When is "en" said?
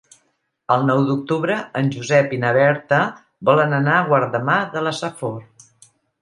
1.81-1.91